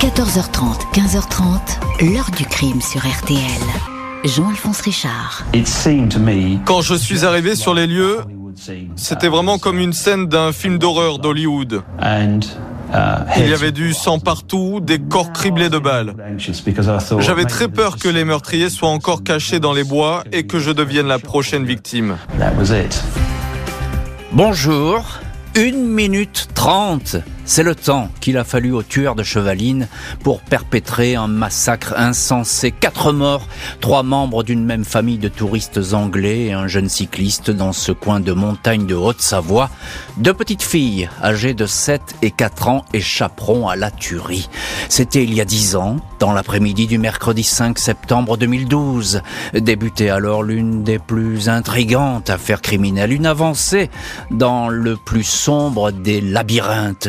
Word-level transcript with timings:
14h30, 0.00 0.92
15h30, 0.94 2.12
l'heure 2.14 2.30
du 2.36 2.46
crime 2.46 2.80
sur 2.80 3.00
RTL. 3.00 3.40
Jean-Alphonse 4.24 4.80
Richard. 4.82 5.44
Quand 6.64 6.82
je 6.82 6.94
suis 6.94 7.24
arrivé 7.24 7.56
sur 7.56 7.74
les 7.74 7.88
lieux, 7.88 8.18
c'était 8.94 9.26
vraiment 9.26 9.58
comme 9.58 9.80
une 9.80 9.92
scène 9.92 10.26
d'un 10.26 10.52
film 10.52 10.78
d'horreur 10.78 11.18
d'Hollywood. 11.18 11.82
Il 12.00 13.48
y 13.48 13.52
avait 13.52 13.72
du 13.72 13.92
sang 13.92 14.20
partout, 14.20 14.78
des 14.80 15.00
corps 15.00 15.32
criblés 15.32 15.68
de 15.68 15.78
balles. 15.78 16.14
J'avais 17.18 17.46
très 17.46 17.66
peur 17.66 17.96
que 17.96 18.08
les 18.08 18.24
meurtriers 18.24 18.70
soient 18.70 18.90
encore 18.90 19.24
cachés 19.24 19.58
dans 19.58 19.72
les 19.72 19.82
bois 19.82 20.22
et 20.30 20.46
que 20.46 20.60
je 20.60 20.70
devienne 20.70 21.08
la 21.08 21.18
prochaine 21.18 21.64
victime. 21.64 22.18
Bonjour, 24.30 25.04
une 25.56 25.88
minute 25.88 26.46
trente. 26.58 27.16
C'est 27.44 27.62
le 27.62 27.74
temps 27.74 28.10
qu'il 28.20 28.36
a 28.36 28.44
fallu 28.44 28.72
aux 28.72 28.82
tueurs 28.82 29.14
de 29.14 29.22
Chevaline 29.22 29.86
pour 30.22 30.40
perpétrer 30.42 31.14
un 31.14 31.28
massacre 31.28 31.94
insensé. 31.96 32.72
Quatre 32.72 33.12
morts, 33.12 33.46
trois 33.80 34.02
membres 34.02 34.42
d'une 34.42 34.64
même 34.64 34.84
famille 34.84 35.16
de 35.16 35.28
touristes 35.28 35.80
anglais 35.94 36.46
et 36.46 36.52
un 36.52 36.66
jeune 36.66 36.90
cycliste 36.90 37.50
dans 37.50 37.72
ce 37.72 37.92
coin 37.92 38.20
de 38.20 38.32
montagne 38.32 38.86
de 38.86 38.94
Haute-Savoie. 38.94 39.70
Deux 40.18 40.34
petites 40.34 40.62
filles 40.62 41.08
âgées 41.22 41.54
de 41.54 41.64
7 41.64 42.02
et 42.20 42.32
4 42.32 42.68
ans 42.68 42.84
échapperont 42.92 43.68
à 43.68 43.76
la 43.76 43.90
tuerie. 43.90 44.50
C'était 44.90 45.22
il 45.22 45.32
y 45.32 45.40
a 45.40 45.46
dix 45.46 45.74
ans, 45.74 45.96
dans 46.18 46.32
l'après-midi 46.32 46.86
du 46.86 46.98
mercredi 46.98 47.44
5 47.44 47.78
septembre 47.78 48.36
2012. 48.36 49.22
Débutait 49.54 50.10
alors 50.10 50.42
l'une 50.42 50.82
des 50.82 50.98
plus 50.98 51.48
intrigantes 51.48 52.28
affaires 52.28 52.60
criminelles, 52.60 53.12
une 53.12 53.26
avancée 53.26 53.88
dans 54.30 54.68
le 54.68 54.96
plus 54.96 55.24
sombre 55.24 55.92
des 55.92 56.20
labyrinthes 56.20 56.48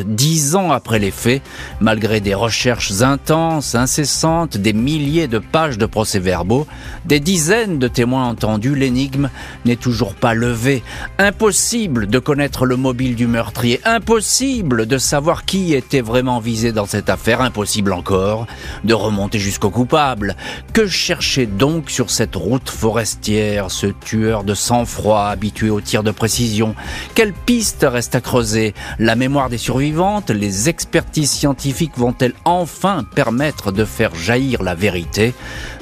dix 0.05 0.55
ans 0.55 0.71
après 0.71 0.99
les 0.99 1.11
faits, 1.11 1.41
malgré 1.79 2.19
des 2.19 2.33
recherches 2.33 3.01
intenses, 3.01 3.75
incessantes, 3.75 4.57
des 4.57 4.73
milliers 4.73 5.27
de 5.27 5.39
pages 5.39 5.77
de 5.77 5.85
procès-verbaux, 5.85 6.67
des 7.05 7.19
dizaines 7.19 7.79
de 7.79 7.87
témoins 7.87 8.27
entendus, 8.27 8.75
l'énigme 8.75 9.29
n'est 9.65 9.75
toujours 9.75 10.13
pas 10.13 10.33
levée. 10.33 10.83
Impossible 11.17 12.07
de 12.07 12.19
connaître 12.19 12.65
le 12.65 12.75
mobile 12.75 13.15
du 13.15 13.27
meurtrier, 13.27 13.81
impossible 13.85 14.85
de 14.85 14.97
savoir 14.97 15.45
qui 15.45 15.73
était 15.73 16.01
vraiment 16.01 16.39
visé 16.39 16.71
dans 16.71 16.85
cette 16.85 17.09
affaire, 17.09 17.41
impossible 17.41 17.93
encore 17.93 18.45
de 18.83 18.93
remonter 18.93 19.39
jusqu'au 19.39 19.69
coupable. 19.69 20.35
Que 20.73 20.87
chercher 20.87 21.45
donc 21.45 21.89
sur 21.89 22.09
cette 22.09 22.35
route 22.35 22.69
forestière, 22.69 23.71
ce 23.71 23.87
tueur 23.87 24.43
de 24.43 24.53
sang-froid 24.53 25.25
habitué 25.25 25.69
aux 25.69 25.81
tirs 25.81 26.03
de 26.03 26.11
précision? 26.11 26.75
Quelle 27.15 27.33
piste 27.33 27.85
reste 27.89 28.15
à 28.15 28.21
creuser? 28.21 28.73
La 28.99 29.15
mémoire 29.15 29.28
des 29.49 29.57
survivants 29.57 30.23
les 30.33 30.69
expertises 30.69 31.29
scientifiques 31.31 31.97
vont-elles 31.97 32.33
enfin 32.45 33.03
permettre 33.15 33.71
de 33.71 33.85
faire 33.85 34.15
jaillir 34.15 34.63
la 34.63 34.75
vérité? 34.75 35.33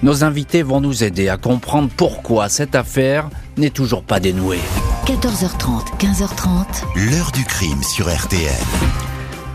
Nos 0.04 0.24
invités 0.24 0.64
vont 0.64 0.82
nous 0.82 1.04
aider 1.04 1.30
à 1.30 1.38
comprendre 1.38 1.90
pourquoi 1.96 2.50
cette 2.50 2.76
affaire 2.76 3.30
n'est 3.58 3.70
toujours 3.70 4.04
pas 4.04 4.20
dénouée. 4.20 4.60
14h30, 5.06 5.98
15h30. 5.98 7.10
L'heure 7.10 7.32
du 7.32 7.46
crime 7.46 7.82
sur 7.84 8.14
RTL. 8.14 9.07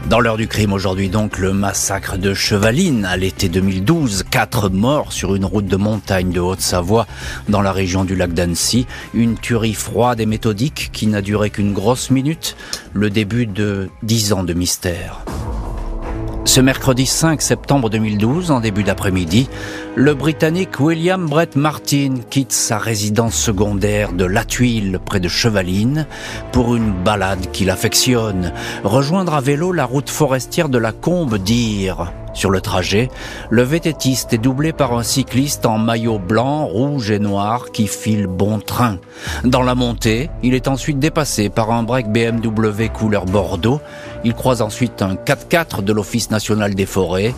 Dans 0.09 0.21
l'heure 0.21 0.37
du 0.37 0.47
crime 0.47 0.73
aujourd'hui 0.73 1.09
donc 1.09 1.39
le 1.39 1.53
massacre 1.53 2.19
de 2.19 2.35
Chevaline 2.35 3.05
à 3.05 3.17
l'été 3.17 3.49
2012, 3.49 4.25
quatre 4.31 4.69
morts 4.69 5.13
sur 5.13 5.35
une 5.35 5.45
route 5.45 5.67
de 5.67 5.77
montagne 5.77 6.31
de 6.31 6.41
Haute-Savoie 6.41 7.07
dans 7.49 7.63
la 7.63 7.73
région 7.73 8.05
du 8.05 8.15
lac 8.15 8.33
d'Annecy, 8.35 8.87
une 9.15 9.37
tuerie 9.39 9.75
froide 9.75 10.21
et 10.21 10.27
méthodique 10.27 10.91
qui 10.93 11.07
n'a 11.07 11.23
duré 11.23 11.51
qu'une 11.51 11.73
grosse 11.73 12.11
minute, 12.11 12.57
le 12.93 13.11
début 13.11 13.47
de 13.47 13.89
dix 14.03 14.33
ans 14.33 14.45
de 14.45 14.53
mystère. 14.53 15.25
Ce 16.45 16.61
mercredi 16.61 17.07
5 17.07 17.41
septembre 17.41 17.89
2012, 17.89 18.51
en 18.51 18.61
début 18.61 18.83
d'après-midi, 18.83 19.49
le 19.95 20.13
Britannique 20.13 20.81
William 20.81 21.27
Brett 21.27 21.55
Martin 21.55 22.15
quitte 22.31 22.53
sa 22.53 22.79
résidence 22.79 23.37
secondaire 23.37 24.13
de 24.13 24.25
La 24.25 24.45
Tuile 24.45 24.99
près 25.05 25.21
de 25.21 25.29
Chevaline 25.29 26.07
pour 26.51 26.75
une 26.75 26.93
balade 26.93 27.51
qu'il 27.53 27.71
affectionne, 27.71 28.53
rejoindre 28.83 29.35
à 29.35 29.41
vélo 29.41 29.73
la 29.73 29.85
route 29.85 30.11
forestière 30.11 30.69
de 30.69 30.79
la 30.79 30.93
Combe 30.93 31.39
d'Ire. 31.39 32.13
Sur 32.35 32.51
le 32.51 32.61
trajet, 32.61 33.09
le 33.51 33.63
vététiste 33.63 34.33
est 34.33 34.39
doublé 34.39 34.73
par 34.73 34.97
un 34.97 35.03
cycliste 35.03 35.67
en 35.67 35.79
maillot 35.79 36.19
blanc, 36.19 36.65
rouge 36.65 37.11
et 37.11 37.19
noir 37.19 37.71
qui 37.73 37.87
file 37.87 38.27
bon 38.27 38.59
train. 38.59 38.99
Dans 39.45 39.63
la 39.63 39.75
montée, 39.75 40.31
il 40.43 40.55
est 40.55 40.69
ensuite 40.69 40.99
dépassé 40.99 41.51
par 41.51 41.71
un 41.71 41.83
break 41.83 42.09
BMW 42.09 42.89
couleur 42.93 43.27
Bordeaux. 43.27 43.81
Il 44.25 44.35
croise 44.35 44.63
ensuite 44.63 45.03
un 45.03 45.15
4x4 45.15 45.83
de 45.83 45.93
l'Office 45.93 46.31
national 46.31 46.75
des 46.75 46.87
forêts, 46.87 47.35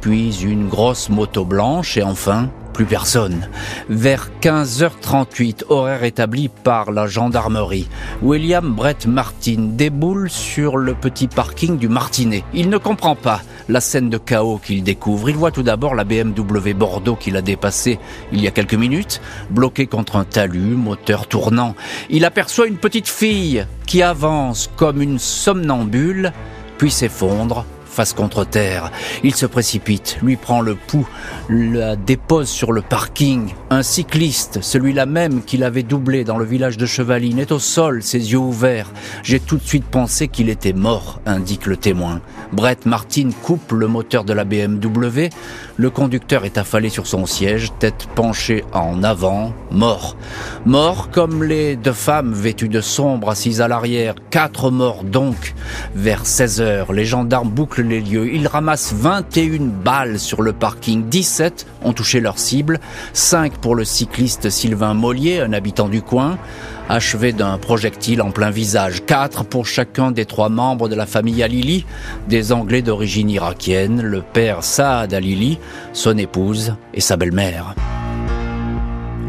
puis 0.00 0.42
une 0.42 0.68
grosse 0.68 1.08
moto 1.08 1.44
blanche 1.44 1.96
et 1.96 2.02
enfin 2.02 2.50
plus 2.76 2.84
personne. 2.84 3.48
Vers 3.88 4.28
15h38, 4.42 5.64
horaire 5.70 6.04
établi 6.04 6.48
par 6.48 6.92
la 6.92 7.06
gendarmerie, 7.06 7.88
William 8.20 8.74
Brett 8.74 9.06
Martin 9.06 9.70
déboule 9.70 10.28
sur 10.28 10.76
le 10.76 10.92
petit 10.92 11.26
parking 11.26 11.78
du 11.78 11.88
Martinet. 11.88 12.44
Il 12.52 12.68
ne 12.68 12.76
comprend 12.76 13.16
pas 13.16 13.40
la 13.68 13.80
scène 13.80 14.10
de 14.10 14.18
chaos 14.18 14.58
qu'il 14.58 14.82
découvre. 14.82 15.28
Il 15.28 15.36
voit 15.36 15.50
tout 15.50 15.62
d'abord 15.62 15.94
la 15.94 16.04
BMW 16.04 16.74
Bordeaux 16.74 17.16
qu'il 17.16 17.36
a 17.36 17.42
dépassée 17.42 17.98
il 18.32 18.40
y 18.40 18.46
a 18.46 18.50
quelques 18.50 18.74
minutes, 18.74 19.20
bloquée 19.50 19.86
contre 19.86 20.16
un 20.16 20.24
talus, 20.24 20.76
moteur 20.76 21.26
tournant. 21.26 21.74
Il 22.10 22.24
aperçoit 22.24 22.66
une 22.66 22.76
petite 22.76 23.08
fille 23.08 23.66
qui 23.86 24.02
avance 24.02 24.70
comme 24.76 25.02
une 25.02 25.18
somnambule, 25.18 26.32
puis 26.78 26.90
s'effondre 26.90 27.64
face 27.96 28.12
contre 28.12 28.44
terre. 28.44 28.92
Il 29.24 29.34
se 29.34 29.46
précipite, 29.46 30.18
lui 30.22 30.36
prend 30.36 30.60
le 30.60 30.74
pouls, 30.74 31.08
la 31.48 31.96
dépose 31.96 32.46
sur 32.46 32.72
le 32.72 32.82
parking. 32.82 33.54
Un 33.70 33.82
cycliste, 33.82 34.58
celui-là 34.60 35.06
même 35.06 35.42
qu'il 35.42 35.64
avait 35.64 35.82
doublé 35.82 36.22
dans 36.22 36.36
le 36.36 36.44
village 36.44 36.76
de 36.76 36.84
Chevaline, 36.84 37.38
est 37.38 37.52
au 37.52 37.58
sol, 37.58 38.02
ses 38.02 38.32
yeux 38.32 38.38
ouverts. 38.38 38.92
J'ai 39.22 39.40
tout 39.40 39.56
de 39.56 39.62
suite 39.62 39.86
pensé 39.86 40.28
qu'il 40.28 40.50
était 40.50 40.74
mort, 40.74 41.22
indique 41.24 41.64
le 41.64 41.78
témoin. 41.78 42.20
Brett 42.52 42.84
Martin 42.84 43.30
coupe 43.42 43.72
le 43.72 43.88
moteur 43.88 44.24
de 44.24 44.34
la 44.34 44.44
BMW. 44.44 45.30
Le 45.78 45.88
conducteur 45.88 46.44
est 46.44 46.58
affalé 46.58 46.90
sur 46.90 47.06
son 47.06 47.24
siège, 47.24 47.72
tête 47.78 48.08
penchée 48.14 48.62
en 48.74 49.02
avant, 49.02 49.54
mort. 49.70 50.16
Mort 50.66 51.08
comme 51.10 51.42
les 51.42 51.76
deux 51.76 51.92
femmes 51.92 52.34
vêtues 52.34 52.68
de 52.68 52.82
sombre 52.82 53.30
assises 53.30 53.62
à 53.62 53.68
l'arrière. 53.68 54.16
Quatre 54.30 54.70
morts 54.70 55.02
donc. 55.02 55.54
Vers 55.94 56.26
16 56.26 56.60
heures, 56.60 56.92
les 56.92 57.06
gendarmes 57.06 57.48
bouclent 57.48 57.85
les 57.88 58.00
lieux. 58.00 58.32
Ils 58.32 58.46
ramassent 58.46 58.92
21 58.92 59.66
balles 59.82 60.18
sur 60.18 60.42
le 60.42 60.52
parking. 60.52 61.08
17 61.08 61.66
ont 61.82 61.92
touché 61.92 62.20
leur 62.20 62.38
cible. 62.38 62.80
5 63.12 63.58
pour 63.58 63.74
le 63.74 63.84
cycliste 63.84 64.50
Sylvain 64.50 64.94
Mollier, 64.94 65.40
un 65.40 65.52
habitant 65.52 65.88
du 65.88 66.02
coin, 66.02 66.38
achevé 66.88 67.32
d'un 67.32 67.58
projectile 67.58 68.22
en 68.22 68.30
plein 68.30 68.50
visage. 68.50 69.04
4 69.06 69.44
pour 69.44 69.66
chacun 69.66 70.10
des 70.10 70.24
trois 70.24 70.48
membres 70.48 70.88
de 70.88 70.94
la 70.94 71.06
famille 71.06 71.42
Alili, 71.42 71.84
des 72.28 72.52
Anglais 72.52 72.82
d'origine 72.82 73.30
irakienne, 73.30 74.02
le 74.02 74.22
père 74.22 74.62
Saad 74.62 75.14
Alili, 75.14 75.58
son 75.92 76.16
épouse 76.18 76.74
et 76.94 77.00
sa 77.00 77.16
belle-mère. 77.16 77.74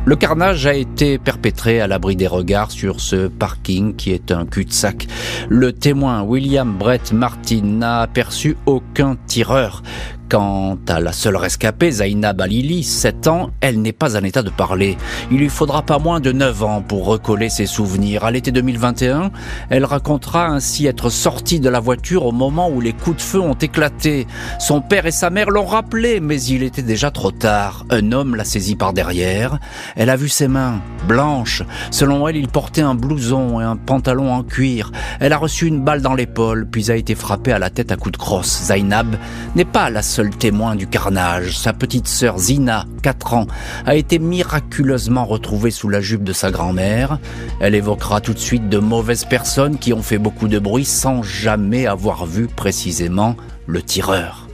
Le 0.07 0.15
carnage 0.15 0.65
a 0.65 0.73
été 0.73 1.17
perpétré 1.17 1.81
à 1.81 1.87
l'abri 1.87 2.15
des 2.15 2.27
regards 2.27 2.71
sur 2.71 3.01
ce 3.01 3.27
parking 3.27 3.93
qui 3.93 4.13
est 4.13 4.31
un 4.31 4.45
cul-de-sac. 4.45 5.05
Le 5.49 5.73
témoin 5.73 6.21
William 6.21 6.77
Brett 6.77 7.11
Martin 7.11 7.59
n'a 7.61 7.99
aperçu 7.99 8.55
aucun 8.65 9.17
tireur. 9.27 9.83
Quant 10.29 10.77
à 10.89 10.99
la 10.99 11.13
seule 11.13 11.37
rescapée, 11.37 11.89
Zainab 11.89 12.41
Alili, 12.41 12.83
7 12.83 13.27
ans, 13.27 13.51
elle 13.61 13.81
n'est 13.81 13.93
pas 13.93 14.17
en 14.17 14.23
état 14.25 14.41
de 14.41 14.49
parler. 14.49 14.97
Il 15.31 15.37
lui 15.37 15.47
faudra 15.47 15.83
pas 15.83 15.99
moins 15.99 16.19
de 16.19 16.33
9 16.33 16.63
ans 16.63 16.81
pour 16.81 17.05
recoller 17.05 17.47
ses 17.47 17.65
souvenirs. 17.65 18.25
À 18.25 18.31
l'été 18.31 18.51
2021, 18.51 19.31
elle 19.69 19.85
racontera 19.85 20.47
ainsi 20.47 20.85
être 20.85 21.09
sortie 21.09 21.61
de 21.61 21.69
la 21.69 21.79
voiture 21.79 22.25
au 22.25 22.33
moment 22.33 22.69
où 22.69 22.81
les 22.81 22.91
coups 22.91 23.17
de 23.17 23.21
feu 23.21 23.39
ont 23.39 23.53
éclaté. 23.53 24.27
Son 24.59 24.81
père 24.81 25.05
et 25.05 25.11
sa 25.11 25.29
mère 25.29 25.49
l'ont 25.49 25.65
rappelé, 25.65 26.19
mais 26.19 26.41
il 26.43 26.61
était 26.63 26.81
déjà 26.81 27.09
trop 27.09 27.31
tard. 27.31 27.85
Un 27.89 28.11
homme 28.11 28.35
l'a 28.35 28.43
saisie 28.43 28.75
par 28.75 28.91
derrière. 28.91 29.59
Elle 29.95 30.09
a 30.09 30.17
vu 30.17 30.27
ses 30.27 30.49
mains, 30.49 30.81
blanches. 31.07 31.63
Selon 31.89 32.27
elle, 32.27 32.35
il 32.35 32.49
portait 32.49 32.81
un 32.81 32.95
blouson 32.95 33.61
et 33.61 33.63
un 33.63 33.77
pantalon 33.77 34.33
en 34.33 34.43
cuir. 34.43 34.91
Elle 35.21 35.31
a 35.31 35.37
reçu 35.37 35.67
une 35.67 35.85
balle 35.85 36.01
dans 36.01 36.15
l'épaule, 36.15 36.67
puis 36.69 36.91
a 36.91 36.97
été 36.97 37.15
frappée 37.15 37.53
à 37.53 37.59
la 37.59 37.69
tête 37.69 37.93
à 37.93 37.95
coups 37.95 38.11
de 38.11 38.17
crosse. 38.17 38.63
Zainab 38.65 39.15
n'est 39.55 39.63
pas 39.63 39.89
la 39.89 40.01
seul 40.17 40.35
témoin 40.35 40.75
du 40.75 40.87
carnage. 40.87 41.59
Sa 41.59 41.73
petite 41.73 42.07
sœur 42.07 42.39
Zina, 42.39 42.87
4 43.03 43.35
ans, 43.35 43.45
a 43.85 43.93
été 43.93 44.17
miraculeusement 44.17 45.25
retrouvée 45.25 45.69
sous 45.69 45.89
la 45.89 46.01
jupe 46.01 46.23
de 46.23 46.33
sa 46.33 46.49
grand-mère. 46.49 47.19
Elle 47.59 47.75
évoquera 47.75 48.19
tout 48.19 48.33
de 48.33 48.39
suite 48.39 48.67
de 48.67 48.79
mauvaises 48.79 49.25
personnes 49.25 49.77
qui 49.77 49.93
ont 49.93 50.01
fait 50.01 50.17
beaucoup 50.17 50.47
de 50.47 50.57
bruit 50.57 50.85
sans 50.85 51.21
jamais 51.21 51.85
avoir 51.85 52.25
vu 52.25 52.47
précisément 52.47 53.35
le 53.67 53.83
tireur. 53.83 54.47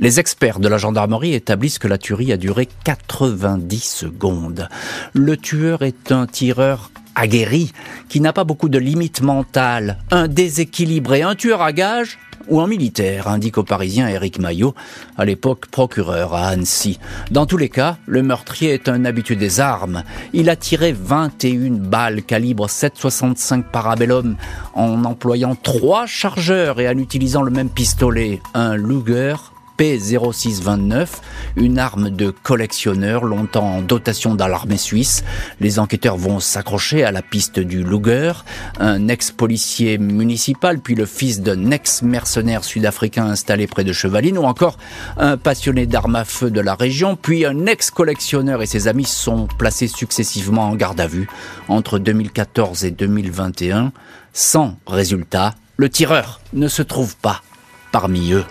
Les 0.00 0.18
experts 0.18 0.58
de 0.58 0.66
la 0.66 0.76
gendarmerie 0.76 1.34
établissent 1.34 1.78
que 1.78 1.86
la 1.86 1.98
tuerie 1.98 2.32
a 2.32 2.36
duré 2.36 2.68
90 2.82 3.78
secondes. 3.78 4.68
Le 5.12 5.36
tueur 5.36 5.82
est 5.82 6.10
un 6.10 6.26
tireur 6.26 6.90
aguerri, 7.14 7.72
qui 8.08 8.20
n'a 8.20 8.32
pas 8.32 8.44
beaucoup 8.44 8.68
de 8.68 8.78
limites 8.78 9.22
mentales, 9.22 9.98
un 10.10 10.28
déséquilibré, 10.28 11.22
un 11.22 11.34
tueur 11.34 11.62
à 11.62 11.72
gage 11.72 12.18
ou 12.48 12.60
en 12.60 12.66
militaire, 12.66 13.28
indique 13.28 13.58
au 13.58 13.62
Parisien 13.62 14.08
Éric 14.08 14.38
Maillot, 14.38 14.74
à 15.16 15.24
l'époque 15.24 15.66
procureur 15.66 16.34
à 16.34 16.48
Annecy. 16.48 16.98
Dans 17.30 17.46
tous 17.46 17.56
les 17.56 17.68
cas, 17.68 17.98
le 18.06 18.22
meurtrier 18.22 18.72
est 18.72 18.88
un 18.88 19.04
habitué 19.04 19.36
des 19.36 19.60
armes. 19.60 20.02
Il 20.32 20.50
a 20.50 20.56
tiré 20.56 20.92
21 20.92 21.70
balles 21.72 22.22
calibre 22.22 22.66
7,65 22.66 23.64
Parabellum 23.70 24.36
en 24.74 25.04
employant 25.04 25.54
trois 25.54 26.06
chargeurs 26.06 26.80
et 26.80 26.88
en 26.88 26.98
utilisant 26.98 27.42
le 27.42 27.50
même 27.50 27.70
pistolet, 27.70 28.40
un 28.54 28.76
Luger 28.76 29.36
P0629, 29.82 31.08
une 31.56 31.80
arme 31.80 32.10
de 32.10 32.30
collectionneur 32.30 33.24
longtemps 33.24 33.66
en 33.66 33.82
dotation 33.82 34.36
dans 34.36 34.46
l'armée 34.46 34.76
suisse. 34.76 35.24
Les 35.58 35.80
enquêteurs 35.80 36.16
vont 36.16 36.38
s'accrocher 36.38 37.02
à 37.02 37.10
la 37.10 37.20
piste 37.20 37.58
du 37.58 37.82
Luger, 37.82 38.32
un 38.78 39.08
ex-policier 39.08 39.98
municipal, 39.98 40.78
puis 40.78 40.94
le 40.94 41.04
fils 41.04 41.40
d'un 41.40 41.72
ex-mercenaire 41.72 42.62
sud-africain 42.62 43.26
installé 43.26 43.66
près 43.66 43.82
de 43.82 43.92
Chevaline, 43.92 44.38
ou 44.38 44.44
encore 44.44 44.78
un 45.16 45.36
passionné 45.36 45.86
d'armes 45.86 46.14
à 46.14 46.24
feu 46.24 46.52
de 46.52 46.60
la 46.60 46.76
région, 46.76 47.16
puis 47.16 47.44
un 47.44 47.66
ex-collectionneur 47.66 48.62
et 48.62 48.66
ses 48.66 48.86
amis 48.86 49.04
sont 49.04 49.48
placés 49.58 49.88
successivement 49.88 50.68
en 50.68 50.76
garde 50.76 51.00
à 51.00 51.08
vue 51.08 51.28
entre 51.66 51.98
2014 51.98 52.84
et 52.84 52.92
2021. 52.92 53.90
Sans 54.32 54.76
résultat, 54.86 55.56
le 55.76 55.88
tireur 55.88 56.40
ne 56.52 56.68
se 56.68 56.82
trouve 56.82 57.16
pas 57.16 57.42
parmi 57.90 58.32
eux. 58.32 58.44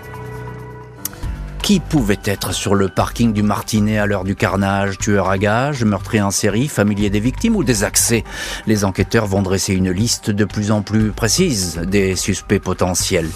Qui 1.71 1.79
pouvait 1.79 2.19
être 2.25 2.53
sur 2.53 2.75
le 2.75 2.89
parking 2.89 3.31
du 3.31 3.43
Martinet 3.43 3.97
à 3.97 4.05
l'heure 4.05 4.25
du 4.25 4.35
carnage? 4.35 4.97
Tueur 4.97 5.29
à 5.29 5.37
gages, 5.37 5.85
meurtrier 5.85 6.21
en 6.21 6.29
série, 6.29 6.67
familier 6.67 7.09
des 7.09 7.21
victimes 7.21 7.55
ou 7.55 7.63
des 7.63 7.85
accès? 7.85 8.25
Les 8.67 8.83
enquêteurs 8.83 9.25
vont 9.25 9.41
dresser 9.41 9.73
une 9.73 9.89
liste 9.89 10.31
de 10.31 10.43
plus 10.43 10.71
en 10.71 10.81
plus 10.81 11.11
précise 11.11 11.77
des 11.77 12.17
suspects 12.17 12.59
potentiels. 12.59 13.29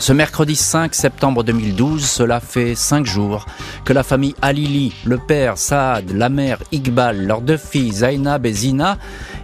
Ce 0.00 0.12
mercredi 0.12 0.54
5 0.54 0.94
septembre 0.94 1.42
2012, 1.42 2.04
cela 2.04 2.40
fait 2.40 2.76
cinq 2.76 3.04
jours 3.04 3.46
que 3.84 3.92
la 3.92 4.04
famille 4.04 4.34
Alili, 4.42 4.94
le 5.04 5.16
père 5.16 5.58
Saad, 5.58 6.12
la 6.12 6.28
mère 6.28 6.58
Iqbal, 6.70 7.26
leurs 7.26 7.40
deux 7.40 7.56
filles 7.56 7.90
Zainab 7.90 8.46
et 8.46 8.52
Zina 8.52 8.96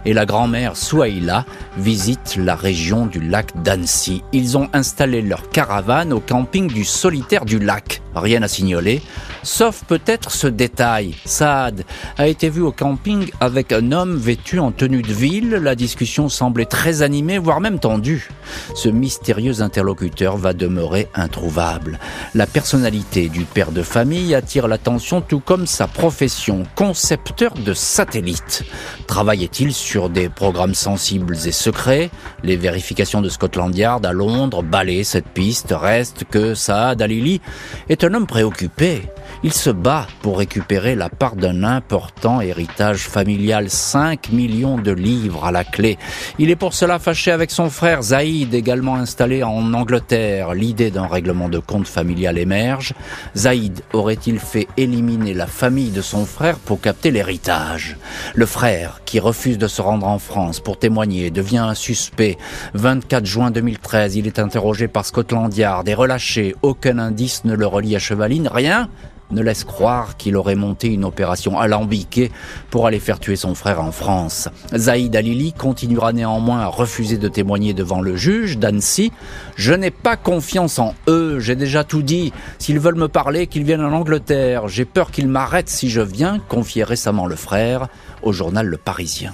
et 0.05 0.13
la 0.13 0.25
grand-mère 0.25 0.77
Souaïla 0.77 1.45
visitent 1.77 2.37
la 2.37 2.55
région 2.55 3.05
du 3.05 3.19
lac 3.19 3.61
d'Annecy. 3.63 4.23
Ils 4.31 4.57
ont 4.57 4.69
installé 4.73 5.21
leur 5.21 5.49
caravane 5.49 6.13
au 6.13 6.19
camping 6.19 6.67
du 6.67 6.83
solitaire 6.83 7.45
du 7.45 7.59
lac. 7.59 8.01
Rien 8.15 8.43
à 8.43 8.47
signaler, 8.47 9.01
sauf 9.43 9.83
peut-être 9.85 10.31
ce 10.31 10.47
détail. 10.47 11.15
Saad 11.25 11.83
a 12.17 12.27
été 12.27 12.49
vu 12.49 12.61
au 12.61 12.71
camping 12.71 13.29
avec 13.41 13.73
un 13.73 13.91
homme 13.91 14.15
vêtu 14.15 14.59
en 14.59 14.71
tenue 14.71 15.01
de 15.01 15.11
ville. 15.11 15.49
La 15.49 15.75
discussion 15.75 16.29
semblait 16.29 16.65
très 16.65 17.01
animée, 17.01 17.37
voire 17.37 17.59
même 17.59 17.79
tendue. 17.79 18.29
Ce 18.73 18.87
mystérieux 18.87 19.61
interlocuteur 19.61 20.37
va 20.37 20.53
demeurer 20.53 21.09
introuvable. 21.13 21.99
La 22.33 22.47
personnalité 22.47 23.27
du 23.27 23.43
père 23.43 23.71
de 23.71 23.81
famille 23.81 24.33
attire 24.33 24.67
l'attention 24.69 25.19
tout 25.21 25.41
comme 25.41 25.67
sa 25.67 25.87
profession, 25.87 26.63
concepteur 26.75 27.53
de 27.53 27.73
satellites. 27.73 28.63
Travaillait-il 29.07 29.73
sur 29.73 29.94
des 29.95 30.29
programmes 30.29 30.73
sensibles 30.73 31.37
et 31.45 31.51
secrets 31.51 32.09
Les 32.43 32.57
vérifications 32.57 33.21
de 33.21 33.29
Scotland 33.29 33.75
Yard 33.75 34.05
à 34.05 34.11
Londres 34.11 34.61
balayent 34.61 35.05
cette 35.05 35.29
piste. 35.29 35.73
Reste 35.75 36.25
que 36.29 36.53
Saad 36.53 37.01
Alili 37.01 37.39
est 37.87 38.03
un 38.03 38.13
homme 38.13 38.27
préoccupé. 38.27 39.03
Il 39.43 39.53
se 39.53 39.69
bat 39.69 40.07
pour 40.21 40.37
récupérer 40.39 40.95
la 40.95 41.09
part 41.09 41.35
d'un 41.35 41.63
important 41.63 42.41
héritage 42.41 43.07
familial, 43.07 43.69
5 43.69 44.31
millions 44.31 44.77
de 44.77 44.91
livres 44.91 45.45
à 45.45 45.51
la 45.51 45.63
clé. 45.63 45.97
Il 46.39 46.49
est 46.49 46.55
pour 46.55 46.73
cela 46.73 46.99
fâché 46.99 47.31
avec 47.31 47.51
son 47.51 47.69
frère 47.69 48.01
Zaïd, 48.01 48.53
également 48.53 48.95
installé 48.95 49.43
en 49.43 49.73
Angleterre. 49.73 50.53
L'idée 50.53 50.91
d'un 50.91 51.07
règlement 51.07 51.49
de 51.49 51.59
compte 51.59 51.87
familial 51.87 52.37
émerge. 52.37 52.93
Zaïd 53.35 53.81
aurait-il 53.93 54.39
fait 54.39 54.67
éliminer 54.77 55.33
la 55.33 55.47
famille 55.47 55.91
de 55.91 56.01
son 56.01 56.25
frère 56.25 56.57
pour 56.57 56.81
capter 56.81 57.11
l'héritage? 57.11 57.97
Le 58.33 58.45
frère, 58.45 59.01
qui 59.05 59.19
refuse 59.19 59.57
de 59.57 59.67
se 59.67 59.81
rendre 59.85 60.07
en 60.07 60.19
France 60.19 60.59
pour 60.59 60.77
témoigner, 60.77 61.31
devient 61.31 61.59
un 61.59 61.73
suspect. 61.73 62.37
24 62.73 63.25
juin 63.25 63.51
2013, 63.51 64.15
il 64.15 64.27
est 64.27 64.39
interrogé 64.39 64.87
par 64.87 65.05
Scotland 65.05 65.55
Yard 65.55 65.87
et 65.87 65.93
relâché. 65.93 66.55
Aucun 66.61 66.99
indice 66.99 67.45
ne 67.45 67.53
le 67.53 67.65
relie 67.65 67.95
à 67.95 67.99
Chevaline, 67.99 68.49
rien 68.51 68.89
ne 69.31 69.41
laisse 69.41 69.63
croire 69.63 70.17
qu'il 70.17 70.35
aurait 70.35 70.55
monté 70.55 70.87
une 70.87 71.05
opération 71.05 71.59
alambiquée 71.59 72.31
pour 72.69 72.87
aller 72.87 72.99
faire 72.99 73.19
tuer 73.19 73.35
son 73.35 73.55
frère 73.55 73.81
en 73.81 73.91
France. 73.91 74.49
Zaïd 74.75 75.15
Alili 75.15 75.53
continuera 75.53 76.13
néanmoins 76.13 76.61
à 76.61 76.67
refuser 76.67 77.17
de 77.17 77.27
témoigner 77.27 77.73
devant 77.73 78.01
le 78.01 78.15
juge 78.15 78.57
d'Annecy. 78.57 79.11
Je 79.55 79.73
n'ai 79.73 79.91
pas 79.91 80.15
confiance 80.15 80.79
en 80.79 80.93
eux, 81.07 81.39
j'ai 81.39 81.55
déjà 81.55 81.83
tout 81.83 82.03
dit. 82.03 82.33
S'ils 82.59 82.79
veulent 82.79 82.95
me 82.95 83.07
parler, 83.07 83.47
qu'ils 83.47 83.63
viennent 83.63 83.83
en 83.83 83.93
Angleterre. 83.93 84.67
J'ai 84.67 84.85
peur 84.85 85.11
qu'ils 85.11 85.27
m'arrêtent 85.27 85.69
si 85.69 85.89
je 85.89 86.01
viens, 86.01 86.39
confiait 86.39 86.83
récemment 86.83 87.25
le 87.25 87.35
frère 87.35 87.87
au 88.21 88.31
journal 88.31 88.67
Le 88.67 88.77
Parisien. 88.77 89.33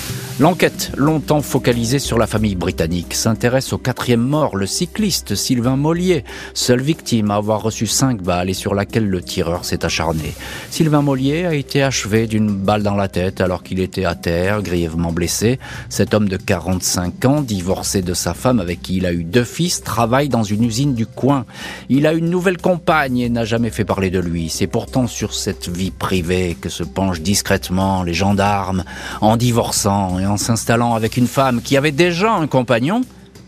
L'enquête, 0.41 0.91
longtemps 0.97 1.43
focalisée 1.43 1.99
sur 1.99 2.17
la 2.17 2.25
famille 2.25 2.55
britannique, 2.55 3.13
s'intéresse 3.13 3.73
au 3.73 3.77
quatrième 3.77 4.23
mort, 4.23 4.55
le 4.55 4.65
cycliste 4.65 5.35
Sylvain 5.35 5.75
Mollier, 5.75 6.23
seule 6.55 6.81
victime 6.81 7.29
à 7.29 7.35
avoir 7.35 7.61
reçu 7.61 7.85
cinq 7.85 8.23
balles 8.23 8.49
et 8.49 8.55
sur 8.55 8.73
laquelle 8.73 9.07
le 9.07 9.21
tireur 9.21 9.65
s'est 9.65 9.85
acharné. 9.85 10.33
Sylvain 10.71 11.03
Mollier 11.03 11.45
a 11.45 11.53
été 11.53 11.83
achevé 11.83 12.25
d'une 12.25 12.49
balle 12.49 12.81
dans 12.81 12.95
la 12.95 13.07
tête 13.07 13.39
alors 13.39 13.61
qu'il 13.61 13.79
était 13.79 14.05
à 14.05 14.15
terre, 14.15 14.63
grièvement 14.63 15.11
blessé. 15.11 15.59
Cet 15.89 16.15
homme 16.15 16.27
de 16.27 16.37
45 16.37 17.23
ans, 17.25 17.41
divorcé 17.41 18.01
de 18.01 18.15
sa 18.15 18.33
femme 18.33 18.59
avec 18.59 18.81
qui 18.81 18.95
il 18.95 19.05
a 19.05 19.13
eu 19.13 19.23
deux 19.23 19.43
fils, 19.43 19.83
travaille 19.83 20.29
dans 20.29 20.41
une 20.41 20.63
usine 20.63 20.95
du 20.95 21.05
coin. 21.05 21.45
Il 21.87 22.07
a 22.07 22.13
une 22.13 22.31
nouvelle 22.31 22.57
compagne 22.57 23.19
et 23.19 23.29
n'a 23.29 23.45
jamais 23.45 23.69
fait 23.69 23.85
parler 23.85 24.09
de 24.09 24.17
lui. 24.19 24.49
C'est 24.49 24.65
pourtant 24.65 25.05
sur 25.05 25.35
cette 25.35 25.69
vie 25.69 25.91
privée 25.91 26.57
que 26.59 26.69
se 26.69 26.81
penchent 26.81 27.21
discrètement 27.21 28.01
les 28.01 28.15
gendarmes 28.15 28.83
en 29.21 29.37
divorçant 29.37 30.17
et 30.17 30.30
en 30.30 30.30
s'installant 30.37 30.93
avec 30.93 31.17
une 31.17 31.27
femme 31.27 31.61
qui 31.61 31.77
avait 31.77 31.91
déjà 31.91 32.33
un 32.33 32.47
compagnon, 32.47 33.01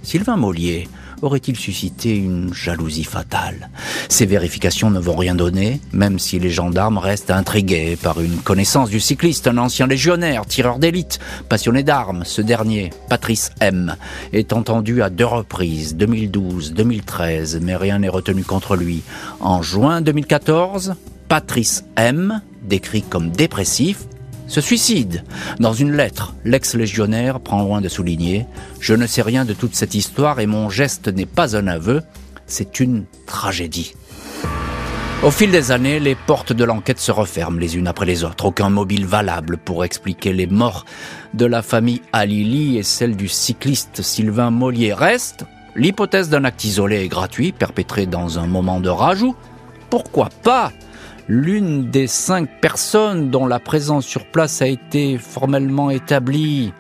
Sylvain 0.03 0.37
Mollier 0.37 0.87
aurait-il 1.23 1.55
suscité 1.55 2.15
une 2.15 2.53
jalousie 2.53 3.05
fatale? 3.05 3.69
Ces 4.09 4.25
vérifications 4.25 4.91
ne 4.91 4.99
vont 4.99 5.15
rien 5.15 5.35
donner, 5.35 5.79
même 5.93 6.19
si 6.19 6.39
les 6.39 6.49
gendarmes 6.49 6.97
restent 6.97 7.31
intrigués 7.31 7.97
par 8.01 8.19
une 8.19 8.37
connaissance 8.37 8.89
du 8.89 8.99
cycliste, 8.99 9.47
un 9.47 9.57
ancien 9.57 9.87
légionnaire, 9.87 10.45
tireur 10.45 10.79
d'élite, 10.79 11.19
passionné 11.49 11.83
d'armes. 11.83 12.23
Ce 12.25 12.41
dernier, 12.41 12.91
Patrice 13.09 13.51
M, 13.61 13.95
est 14.33 14.53
entendu 14.53 15.01
à 15.01 15.09
deux 15.09 15.25
reprises, 15.25 15.95
2012, 15.95 16.73
2013, 16.73 17.59
mais 17.61 17.75
rien 17.75 17.99
n'est 17.99 18.09
retenu 18.09 18.43
contre 18.43 18.75
lui. 18.75 19.01
En 19.39 19.61
juin 19.61 20.01
2014, 20.01 20.95
Patrice 21.29 21.85
M, 21.95 22.41
décrit 22.63 23.01
comme 23.01 23.29
dépressif, 23.29 24.07
se 24.53 24.61
suicide. 24.61 25.23
Dans 25.59 25.73
une 25.73 25.93
lettre, 25.93 26.35
l'ex-légionnaire 26.45 27.39
prend 27.39 27.63
loin 27.63 27.81
de 27.81 27.89
souligner 27.89 28.45
Je 28.79 28.93
ne 28.93 29.07
sais 29.07 29.23
rien 29.23 29.45
de 29.45 29.53
toute 29.53 29.73
cette 29.73 29.95
histoire 29.95 30.39
et 30.39 30.45
mon 30.45 30.69
geste 30.69 31.07
n'est 31.07 31.25
pas 31.25 31.57
un 31.57 31.65
aveu, 31.65 32.03
c'est 32.45 32.79
une 32.79 33.05
tragédie. 33.25 33.95
Au 35.23 35.31
fil 35.31 35.49
des 35.49 35.71
années, 35.71 35.99
les 35.99 36.13
portes 36.13 36.53
de 36.53 36.63
l'enquête 36.63 36.99
se 36.99 37.11
referment 37.11 37.59
les 37.59 37.77
unes 37.77 37.87
après 37.87 38.05
les 38.05 38.23
autres. 38.23 38.45
Aucun 38.45 38.69
mobile 38.69 39.07
valable 39.07 39.57
pour 39.57 39.83
expliquer 39.85 40.33
les 40.33 40.47
morts 40.47 40.85
de 41.33 41.45
la 41.45 41.63
famille 41.63 42.01
Alili 42.11 42.77
et 42.77 42.83
celle 42.83 43.15
du 43.15 43.29
cycliste 43.29 44.03
Sylvain 44.03 44.51
Mollier. 44.51 44.93
Reste 44.93 45.45
l'hypothèse 45.75 46.29
d'un 46.29 46.43
acte 46.43 46.63
isolé 46.63 47.01
et 47.01 47.07
gratuit 47.07 47.53
perpétré 47.53 48.05
dans 48.05 48.37
un 48.37 48.45
moment 48.45 48.79
de 48.79 48.89
rage 48.89 49.23
ou, 49.23 49.35
pourquoi 49.89 50.29
pas, 50.43 50.71
l'une 51.27 51.89
des 51.89 52.07
cinq 52.07 52.49
personnes 52.61 53.29
dont 53.29 53.45
la 53.45 53.59
présence 53.59 54.05
sur 54.05 54.25
place 54.25 54.61
a 54.61 54.67
été 54.67 55.17
formellement 55.17 55.89
établie. 55.89 56.73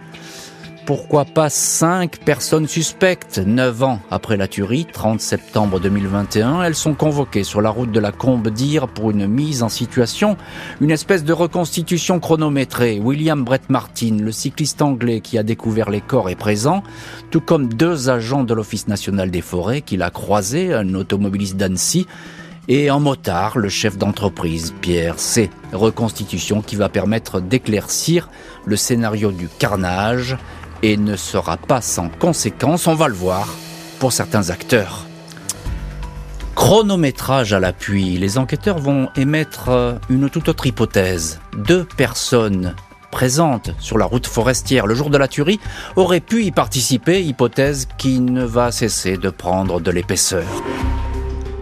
Pourquoi 0.85 1.23
pas 1.23 1.49
cinq 1.49 2.17
personnes 2.17 2.67
suspectes? 2.67 3.37
Neuf 3.37 3.83
ans 3.83 4.01
après 4.11 4.35
la 4.35 4.49
tuerie, 4.49 4.85
30 4.91 5.21
septembre 5.21 5.79
2021, 5.79 6.61
elles 6.61 6.75
sont 6.75 6.93
convoquées 6.93 7.45
sur 7.45 7.61
la 7.61 7.69
route 7.69 7.91
de 7.93 8.01
la 8.01 8.11
Combe 8.11 8.49
d'Ire 8.49 8.89
pour 8.89 9.11
une 9.11 9.25
mise 9.25 9.63
en 9.63 9.69
situation, 9.69 10.35
une 10.81 10.91
espèce 10.91 11.23
de 11.23 11.31
reconstitution 11.31 12.19
chronométrée. 12.19 12.99
William 12.99 13.45
Brett 13.45 13.69
Martin, 13.69 14.17
le 14.19 14.33
cycliste 14.33 14.81
anglais 14.81 15.21
qui 15.21 15.37
a 15.37 15.43
découvert 15.43 15.89
les 15.89 16.01
corps, 16.01 16.29
est 16.29 16.35
présent, 16.35 16.83
tout 17.31 17.39
comme 17.39 17.73
deux 17.73 18.09
agents 18.09 18.43
de 18.43 18.53
l'Office 18.53 18.89
national 18.89 19.31
des 19.31 19.41
forêts 19.41 19.81
qu'il 19.81 20.01
a 20.01 20.09
croisés, 20.09 20.73
un 20.73 20.95
automobiliste 20.95 21.55
d'Annecy 21.55 22.07
et 22.67 22.89
en 22.89 22.99
motard, 22.99 23.57
le 23.57 23.69
chef 23.69 23.97
d'entreprise, 23.97 24.73
Pierre 24.81 25.19
C. 25.19 25.49
Reconstitution 25.73 26.61
qui 26.61 26.75
va 26.75 26.89
permettre 26.89 27.41
d'éclaircir 27.41 28.29
le 28.65 28.75
scénario 28.75 29.31
du 29.31 29.47
carnage 29.47 30.37
et 30.81 30.97
ne 30.97 31.15
sera 31.15 31.57
pas 31.57 31.81
sans 31.81 32.09
conséquence, 32.09 32.87
on 32.87 32.95
va 32.95 33.07
le 33.07 33.13
voir, 33.13 33.53
pour 33.99 34.13
certains 34.13 34.49
acteurs. 34.49 35.05
Chronométrage 36.55 37.53
à 37.53 37.59
l'appui, 37.59 38.17
les 38.17 38.37
enquêteurs 38.37 38.79
vont 38.79 39.09
émettre 39.15 39.97
une 40.09 40.29
toute 40.29 40.49
autre 40.49 40.67
hypothèse. 40.67 41.39
Deux 41.57 41.83
personnes 41.83 42.75
présente 43.11 43.71
sur 43.79 43.97
la 43.97 44.05
route 44.05 44.25
forestière 44.25 44.87
le 44.87 44.95
jour 44.95 45.09
de 45.09 45.17
la 45.17 45.27
tuerie 45.27 45.59
aurait 45.95 46.19
pu 46.19 46.45
y 46.45 46.51
participer, 46.51 47.23
hypothèse 47.23 47.87
qui 47.97 48.19
ne 48.19 48.43
va 48.43 48.71
cesser 48.71 49.17
de 49.17 49.29
prendre 49.29 49.79
de 49.79 49.91
l'épaisseur. 49.91 50.45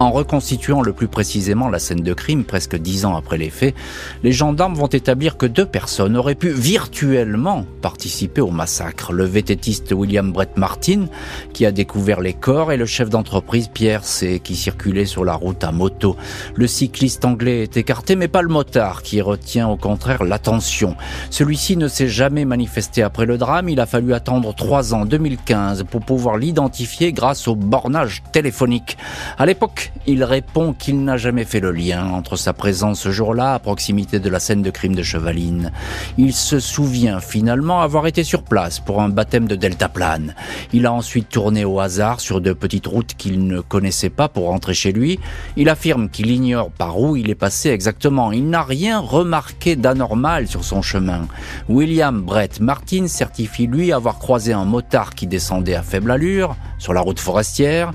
En 0.02 0.10
reconstituant 0.10 0.82
le 0.82 0.92
plus 0.92 1.06
précisément 1.06 1.68
la 1.68 1.78
scène 1.78 2.00
de 2.00 2.12
crime 2.12 2.42
presque 2.42 2.74
dix 2.74 3.04
ans 3.04 3.14
après 3.14 3.38
les 3.38 3.50
faits, 3.50 3.76
les 4.24 4.32
gendarmes 4.32 4.74
vont 4.74 4.88
établir 4.88 5.36
que 5.36 5.46
deux 5.46 5.64
personnes 5.64 6.16
auraient 6.16 6.34
pu 6.34 6.48
virtuellement 6.48 7.64
participer 7.82 8.40
au 8.40 8.50
massacre. 8.50 9.12
Le 9.12 9.24
vététiste 9.24 9.92
William 9.92 10.32
Brett 10.32 10.56
Martin, 10.56 11.04
qui 11.52 11.64
a 11.64 11.70
découvert 11.70 12.20
les 12.20 12.32
corps, 12.32 12.72
et 12.72 12.76
le 12.76 12.84
chef 12.84 13.10
d'entreprise 13.10 13.68
Pierre 13.68 14.02
C, 14.02 14.40
qui 14.42 14.56
circulait 14.56 15.04
sur 15.04 15.24
la 15.24 15.34
route 15.34 15.62
à 15.62 15.70
moto. 15.70 16.16
Le 16.56 16.66
cycliste 16.66 17.24
anglais 17.24 17.62
est 17.62 17.76
écarté, 17.76 18.16
mais 18.16 18.26
pas 18.26 18.42
le 18.42 18.48
motard, 18.48 19.04
qui 19.04 19.20
retient 19.20 19.68
au 19.68 19.76
contraire 19.76 20.24
l'attention. 20.24 20.96
Celui-ci 21.30 21.76
ne 21.76 21.86
s'est 21.86 22.08
jamais 22.08 22.44
manifesté 22.44 23.04
après 23.04 23.24
le 23.24 23.38
drame. 23.38 23.68
Il 23.68 23.78
a 23.78 23.86
fallu 23.86 24.14
attendre 24.14 24.52
trois 24.52 24.94
ans, 24.94 25.04
2015, 25.04 25.84
pour 25.88 26.00
pouvoir 26.00 26.38
l'identifier 26.38 27.12
grâce 27.12 27.46
au 27.46 27.54
bornage 27.54 28.24
téléphonique. 28.32 28.98
À 29.38 29.46
l'époque, 29.46 29.91
il 30.06 30.24
répond 30.24 30.72
qu'il 30.72 31.04
n'a 31.04 31.16
jamais 31.16 31.44
fait 31.44 31.60
le 31.60 31.70
lien 31.70 32.06
entre 32.06 32.36
sa 32.36 32.52
présence 32.52 33.00
ce 33.00 33.10
jour-là 33.10 33.54
à 33.54 33.58
proximité 33.58 34.18
de 34.18 34.28
la 34.28 34.40
scène 34.40 34.62
de 34.62 34.70
crime 34.70 34.94
de 34.94 35.02
Chevaline. 35.02 35.70
Il 36.18 36.32
se 36.32 36.58
souvient 36.58 37.20
finalement 37.20 37.80
avoir 37.80 38.06
été 38.06 38.24
sur 38.24 38.42
place 38.42 38.80
pour 38.80 39.00
un 39.00 39.08
baptême 39.08 39.46
de 39.46 39.54
deltaplane. 39.54 40.34
Il 40.72 40.86
a 40.86 40.92
ensuite 40.92 41.28
tourné 41.28 41.64
au 41.64 41.78
hasard 41.78 42.20
sur 42.20 42.40
de 42.40 42.52
petites 42.52 42.86
routes 42.86 43.14
qu'il 43.14 43.46
ne 43.46 43.60
connaissait 43.60 44.10
pas 44.10 44.28
pour 44.28 44.48
rentrer 44.48 44.74
chez 44.74 44.92
lui. 44.92 45.20
Il 45.56 45.68
affirme 45.68 46.08
qu'il 46.08 46.30
ignore 46.30 46.70
par 46.70 46.98
où 46.98 47.16
il 47.16 47.30
est 47.30 47.36
passé 47.36 47.70
exactement. 47.70 48.32
Il 48.32 48.50
n'a 48.50 48.62
rien 48.62 48.98
remarqué 48.98 49.76
d'anormal 49.76 50.48
sur 50.48 50.64
son 50.64 50.82
chemin. 50.82 51.28
William 51.68 52.22
Brett 52.22 52.60
Martin 52.60 53.06
certifie 53.06 53.66
lui 53.66 53.92
avoir 53.92 54.18
croisé 54.18 54.52
un 54.52 54.64
motard 54.64 55.14
qui 55.14 55.26
descendait 55.26 55.74
à 55.74 55.82
faible 55.82 56.10
allure 56.10 56.56
sur 56.78 56.92
la 56.92 57.00
route 57.00 57.20
forestière. 57.20 57.92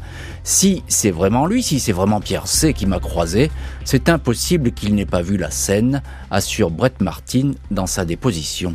Si 0.50 0.82
c'est 0.88 1.12
vraiment 1.12 1.46
lui, 1.46 1.62
si 1.62 1.78
c'est 1.78 1.92
vraiment 1.92 2.22
Pierre 2.22 2.48
C 2.48 2.72
qui 2.72 2.86
m'a 2.86 3.02
croisé, 3.02 3.52
c'est 3.84 4.08
impossible 4.08 4.72
qu'il 4.72 4.96
n'ait 4.96 5.06
pas 5.06 5.22
vu 5.22 5.36
la 5.36 5.52
scène, 5.52 6.02
assure 6.32 6.72
Brett 6.72 7.02
Martin 7.02 7.52
dans 7.70 7.86
sa 7.86 8.06
déposition. 8.06 8.74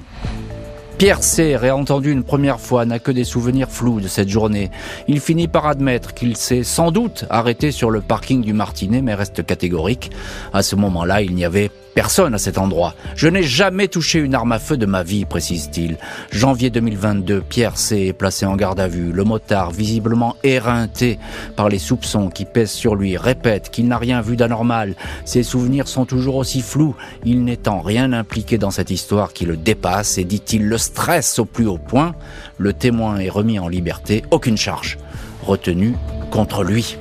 Pierre 0.98 1.22
C, 1.22 1.56
réentendu 1.56 2.12
une 2.12 2.24
première 2.24 2.60
fois, 2.60 2.84
n'a 2.84 2.98
que 2.98 3.10
des 3.10 3.24
souvenirs 3.24 3.70
flous 3.70 4.02
de 4.02 4.06
cette 4.06 4.28
journée. 4.28 4.70
Il 5.08 5.18
finit 5.18 5.48
par 5.48 5.66
admettre 5.66 6.12
qu'il 6.12 6.36
s'est 6.36 6.62
sans 6.62 6.90
doute 6.90 7.24
arrêté 7.30 7.70
sur 7.70 7.90
le 7.90 8.02
parking 8.02 8.42
du 8.42 8.52
Martinet, 8.52 9.00
mais 9.00 9.14
reste 9.14 9.46
catégorique. 9.46 10.10
À 10.52 10.62
ce 10.62 10.76
moment-là, 10.76 11.22
il 11.22 11.34
n'y 11.34 11.46
avait 11.46 11.70
Personne 11.94 12.34
à 12.34 12.38
cet 12.38 12.56
endroit. 12.56 12.94
Je 13.16 13.28
n'ai 13.28 13.42
jamais 13.42 13.86
touché 13.86 14.18
une 14.18 14.34
arme 14.34 14.52
à 14.52 14.58
feu 14.58 14.78
de 14.78 14.86
ma 14.86 15.02
vie, 15.02 15.26
précise-t-il. 15.26 15.98
Janvier 16.30 16.70
2022, 16.70 17.42
Pierre 17.42 17.76
C. 17.76 18.06
est 18.06 18.12
placé 18.14 18.46
en 18.46 18.56
garde 18.56 18.80
à 18.80 18.88
vue. 18.88 19.12
Le 19.12 19.24
motard, 19.24 19.72
visiblement 19.72 20.36
éreinté 20.42 21.18
par 21.54 21.68
les 21.68 21.78
soupçons 21.78 22.30
qui 22.30 22.46
pèsent 22.46 22.70
sur 22.70 22.94
lui, 22.94 23.18
répète 23.18 23.70
qu'il 23.70 23.88
n'a 23.88 23.98
rien 23.98 24.22
vu 24.22 24.36
d'anormal. 24.36 24.94
Ses 25.26 25.42
souvenirs 25.42 25.86
sont 25.86 26.06
toujours 26.06 26.36
aussi 26.36 26.62
flous. 26.62 26.96
Il 27.26 27.44
n'est 27.44 27.68
en 27.68 27.80
rien 27.80 28.14
impliqué 28.14 28.56
dans 28.56 28.70
cette 28.70 28.90
histoire 28.90 29.34
qui 29.34 29.44
le 29.44 29.58
dépasse 29.58 30.16
et, 30.16 30.24
dit-il, 30.24 30.66
le 30.66 30.78
stresse 30.78 31.38
au 31.38 31.44
plus 31.44 31.66
haut 31.66 31.78
point. 31.78 32.14
Le 32.56 32.72
témoin 32.72 33.18
est 33.18 33.28
remis 33.28 33.58
en 33.58 33.68
liberté. 33.68 34.22
Aucune 34.30 34.56
charge 34.56 34.98
retenue 35.42 35.94
contre 36.30 36.64
lui. 36.64 36.96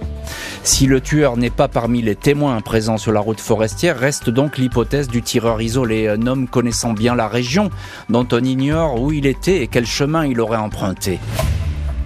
Si 0.63 0.85
le 0.85 1.01
tueur 1.01 1.37
n'est 1.37 1.49
pas 1.49 1.67
parmi 1.67 2.01
les 2.01 2.15
témoins 2.15 2.61
présents 2.61 2.97
sur 2.97 3.11
la 3.11 3.19
route 3.19 3.39
forestière, 3.39 3.97
reste 3.97 4.29
donc 4.29 4.57
l'hypothèse 4.57 5.07
du 5.07 5.21
tireur 5.21 5.61
isolé, 5.61 6.07
un 6.07 6.27
homme 6.27 6.47
connaissant 6.47 6.93
bien 6.93 7.15
la 7.15 7.27
région, 7.27 7.69
dont 8.09 8.27
on 8.31 8.43
ignore 8.43 9.01
où 9.01 9.11
il 9.11 9.25
était 9.25 9.61
et 9.61 9.67
quel 9.67 9.85
chemin 9.85 10.25
il 10.25 10.39
aurait 10.39 10.57
emprunté. 10.57 11.19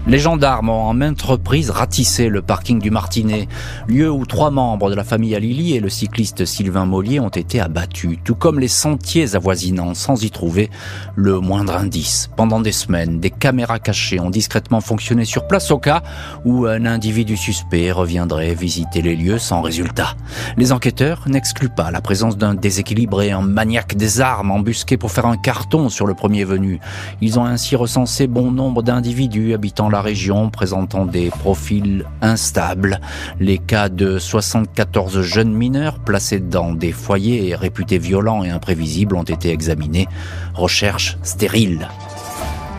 Les 0.08 0.20
gendarmes 0.20 0.70
ont 0.70 0.84
en 0.84 0.94
maintes 0.94 1.24
reprises 1.24 1.72
ratissé 1.72 2.30
le 2.30 2.44
parking 2.44 2.78
du 2.78 2.92
Martinet, 2.92 3.48
lieu 3.88 4.12
où 4.12 4.28
trois 4.28 4.52
membres 4.52 4.92
de 4.92 4.96
la 4.96 5.04
famille 5.04 5.34
Alili 5.34 5.76
et 5.76 5.80
le 5.80 5.90
cycliste 5.90 6.46
Sylvain 6.46 6.86
Mollier 6.86 7.20
ont 7.20 7.30
été 7.30 7.60
abattus, 7.60 8.20
tout 8.24 8.36
comme 8.36 8.60
les 8.60 8.68
sentiers 8.68 9.36
avoisinants, 9.36 9.96
sans 9.96 10.24
y 10.24 10.30
trouver 10.30 10.70
le 11.16 11.40
moindre 11.40 11.76
indice. 11.76 12.30
Pendant 12.38 12.60
des 12.60 12.72
semaines, 12.72 13.20
des 13.20 13.32
caméras 13.32 13.80
cachées 13.80 14.20
ont 14.20 14.30
discrètement 14.30 14.80
fonctionné 14.80 15.26
sur 15.26 15.48
place 15.48 15.72
au 15.72 15.80
cas 15.80 16.04
où 16.46 16.68
un 16.68 16.86
individu 16.86 17.36
suspect 17.36 17.92
reviendrait 17.92 18.54
visiter 18.54 19.02
les 19.02 19.16
lieux 19.16 19.40
sans 19.40 19.64
résultat. 19.64 20.16
Les 20.56 20.72
enquêteurs 20.72 21.24
n'excluent 21.26 21.74
pas 21.76 21.90
la 21.90 22.02
présence 22.02 22.38
d'un 22.38 22.54
déséquilibré, 22.54 23.32
un 23.32 23.42
maniaque 23.42 23.96
des 23.96 24.22
armes 24.22 24.52
embusqué 24.52 24.98
pour 24.98 25.12
faire 25.12 25.26
un 25.26 25.38
carton 25.38 25.90
sur 25.90 26.06
le 26.06 26.14
premier 26.14 26.44
venu. 26.44 26.80
Ils 27.22 27.40
ont 27.40 27.46
ainsi 27.46 27.76
recensé 27.76 28.28
bon 28.28 28.52
nombre 28.52 28.84
d'individus 28.84 29.56
habitant 29.56 29.90
la 29.96 30.02
région 30.02 30.50
présentant 30.50 31.06
des 31.06 31.30
profils 31.30 32.04
instables. 32.22 33.00
Les 33.40 33.58
cas 33.58 33.88
de 33.88 34.20
74 34.20 35.22
jeunes 35.22 35.54
mineurs 35.54 36.00
placés 36.00 36.42
dans 36.42 36.74
des 36.74 36.92
foyers 36.92 37.56
réputés 37.56 37.98
violents 37.98 38.44
et 38.44 38.50
imprévisibles 38.50 39.16
ont 39.16 39.24
été 39.24 39.52
examinés. 39.52 40.10
Recherche 40.54 41.18
stérile. 41.24 41.88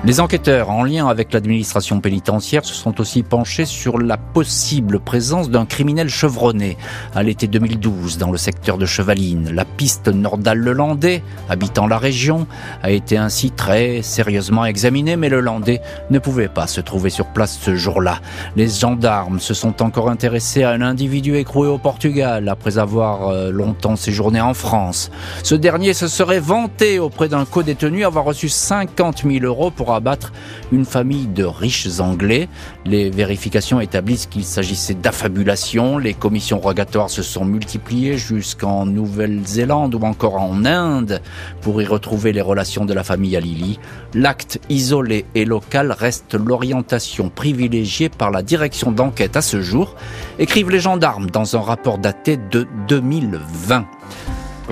Les 0.07 0.21
enquêteurs, 0.21 0.71
en 0.71 0.85
lien 0.85 1.09
avec 1.09 1.33
l'administration 1.33 1.99
pénitentiaire, 1.99 2.65
se 2.65 2.75
sont 2.75 3.01
aussi 3.01 3.25
penchés 3.25 3.65
sur 3.65 3.99
la 3.99 4.17
possible 4.17 5.01
présence 5.01 5.51
d'un 5.51 5.67
criminel 5.67 6.09
chevronné 6.09 6.77
à 7.13 7.25
l'été 7.25 7.49
2012 7.49 8.17
dans 8.17 8.31
le 8.31 8.39
secteur 8.39 8.79
de 8.79 8.87
Chevaline. 8.87 9.51
La 9.51 9.65
piste 9.65 10.07
Nordal-le-Landais, 10.07 11.25
habitant 11.49 11.89
la 11.89 11.99
région, 11.99 12.47
a 12.85 12.93
été 12.93 13.17
ainsi 13.17 13.51
très 13.51 14.01
sérieusement 14.03 14.65
examinée, 14.65 15.17
mais 15.17 15.29
le 15.29 15.41
Landais 15.41 15.83
ne 16.11 16.21
pouvait 16.21 16.47
pas 16.47 16.69
se 16.69 16.81
trouver 16.81 17.11
sur 17.11 17.27
place 17.27 17.59
ce 17.61 17.75
jour-là. 17.75 18.21
Les 18.55 18.69
gendarmes 18.69 19.41
se 19.41 19.55
sont 19.55 19.83
encore 19.83 20.09
intéressés 20.09 20.63
à 20.63 20.71
un 20.71 20.83
individu 20.83 21.35
écroué 21.35 21.67
au 21.67 21.79
Portugal 21.79 22.49
après 22.49 22.79
avoir 22.79 23.31
euh, 23.31 23.51
longtemps 23.51 23.97
séjourné 23.97 24.41
en 24.41 24.55
France. 24.55 25.11
Ce 25.43 25.57
dernier 25.57 25.95
se 25.95 26.07
serait 26.07 26.39
vanté 26.39 27.01
auprès 27.01 27.29
d'un 27.29 27.45
co-détenu 27.45 28.05
avoir 28.05 28.25
reçu 28.25 28.49
50 28.49 29.25
000 29.29 29.45
euros 29.45 29.73
pour 29.73 29.96
abattre 29.97 30.33
une 30.73 30.85
famille 30.85 31.27
de 31.27 31.45
riches 31.45 32.01
Anglais. 32.01 32.49
Les 32.85 33.11
vérifications 33.11 33.81
établissent 33.81 34.27
qu'il 34.27 34.45
s'agissait 34.45 34.95
d'affabulation. 34.95 35.99
Les 35.99 36.15
commissions 36.15 36.61
rogatoires 36.61 37.11
se 37.11 37.23
sont 37.23 37.45
multipliées 37.45 38.19
jusqu'en 38.19 38.87
Nouvelle-Zélande 38.87 39.95
ou 39.95 40.01
encore 40.03 40.37
en 40.37 40.65
Inde 40.65 41.21
pour 41.63 41.83
y 41.83 41.87
retrouver 41.87 42.33
les 42.33 42.41
relations 42.41 42.85
de 42.85 42.95
la 42.95 43.03
famille 43.03 43.37
Alili. 43.37 43.79
L'acte 44.15 44.61
isolé 44.69 45.25
et 45.35 45.45
local 45.45 45.93
reste 45.93 46.35
l'orientation 46.35 47.29
privilégiée 47.29 48.09
par 48.09 48.31
la 48.31 48.43
direction 48.43 48.93
d'enquête 48.93 49.37
à 49.37 49.43
ce 49.43 49.61
jour, 49.61 49.95
écrivent 50.39 50.71
les 50.71 50.81
gendarmes 50.81 51.31
dans 51.31 51.57
un 51.57 51.61
rapport 51.61 51.99
daté 51.99 52.37
de 52.37 52.67
2020 52.89 53.87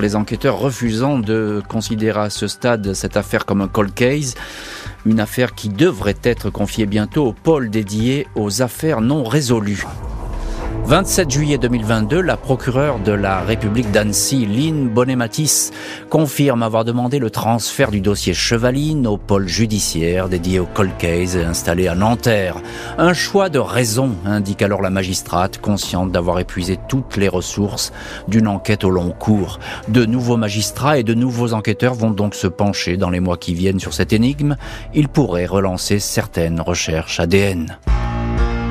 les 0.00 0.16
enquêteurs 0.16 0.58
refusant 0.58 1.18
de 1.18 1.62
considérer 1.68 2.20
à 2.20 2.30
ce 2.30 2.46
stade 2.46 2.94
cette 2.94 3.16
affaire 3.16 3.44
comme 3.46 3.60
un 3.60 3.68
cold 3.68 3.94
case, 3.94 4.34
une 5.06 5.20
affaire 5.20 5.54
qui 5.54 5.68
devrait 5.68 6.16
être 6.22 6.50
confiée 6.50 6.86
bientôt 6.86 7.26
au 7.26 7.32
pôle 7.32 7.70
dédié 7.70 8.26
aux 8.34 8.62
affaires 8.62 9.00
non 9.00 9.24
résolues. 9.24 9.84
27 10.86 11.30
juillet 11.30 11.56
2022, 11.56 12.20
la 12.20 12.36
procureure 12.36 12.98
de 12.98 13.12
la 13.12 13.40
République 13.40 13.90
d'Annecy, 13.90 14.44
Lynn 14.44 14.90
Bonematis, 14.90 15.70
confirme 16.10 16.62
avoir 16.62 16.84
demandé 16.84 17.18
le 17.18 17.30
transfert 17.30 17.90
du 17.90 18.02
dossier 18.02 18.34
Chevaline 18.34 19.06
au 19.06 19.16
pôle 19.16 19.48
judiciaire 19.48 20.28
dédié 20.28 20.60
au 20.60 20.66
cold 20.66 20.94
case 20.98 21.38
installé 21.38 21.88
à 21.88 21.94
Nanterre. 21.94 22.56
Un 22.98 23.14
choix 23.14 23.48
de 23.48 23.58
raison, 23.58 24.14
indique 24.26 24.60
alors 24.60 24.82
la 24.82 24.90
magistrate, 24.90 25.58
consciente 25.58 26.12
d'avoir 26.12 26.38
épuisé 26.38 26.78
toutes 26.86 27.16
les 27.16 27.28
ressources 27.28 27.90
d'une 28.28 28.46
enquête 28.46 28.84
au 28.84 28.90
long 28.90 29.10
cours. 29.10 29.60
De 29.88 30.04
nouveaux 30.04 30.36
magistrats 30.36 30.98
et 30.98 31.02
de 31.02 31.14
nouveaux 31.14 31.54
enquêteurs 31.54 31.94
vont 31.94 32.10
donc 32.10 32.34
se 32.34 32.46
pencher 32.46 32.98
dans 32.98 33.10
les 33.10 33.20
mois 33.20 33.38
qui 33.38 33.54
viennent 33.54 33.80
sur 33.80 33.94
cette 33.94 34.12
énigme. 34.12 34.56
Ils 34.92 35.08
pourraient 35.08 35.46
relancer 35.46 35.98
certaines 35.98 36.60
recherches 36.60 37.20
ADN. 37.20 37.78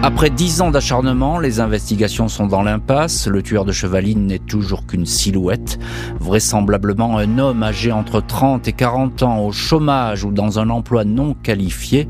Après 0.06 0.30
dix 0.30 0.60
ans 0.60 0.70
d'acharnement, 0.70 1.40
les 1.40 1.62
investigations 1.62 2.28
sont 2.28 2.46
dans 2.46 2.62
l'impasse. 2.62 3.26
Le 3.28 3.42
tueur 3.42 3.64
de 3.64 3.72
Chevaline 3.72 4.28
n'est 4.28 4.38
toujours 4.38 4.86
qu'une 4.86 5.06
silhouette, 5.06 5.80
vraisemblablement 6.20 7.18
un 7.18 7.38
homme 7.38 7.64
âgé 7.64 7.94
entre 7.94 8.20
30 8.20 8.68
et 8.68 8.74
40 8.74 9.24
ans 9.24 9.40
au 9.40 9.54
chômage 9.54 10.26
ou 10.26 10.32
dans 10.34 10.60
un 10.60 10.70
emploi 10.70 11.06
non 11.06 11.36
qualifié, 11.36 12.10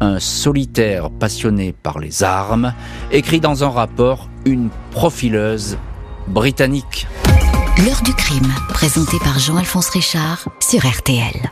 un 0.00 0.18
solitaire 0.18 1.10
passionné 1.10 1.74
par 1.74 1.98
les 1.98 2.22
armes, 2.22 2.72
écrit 3.12 3.40
dans 3.40 3.64
un 3.64 3.70
rapport 3.70 4.30
une 4.46 4.70
profileuse 4.90 5.76
britannique. 6.28 7.06
L'heure 7.84 8.00
du 8.02 8.14
crime, 8.14 8.50
présenté 8.70 9.18
par 9.18 9.38
Jean-Alphonse 9.38 9.90
Richard 9.90 10.48
sur 10.60 10.86
RTL. 10.86 11.50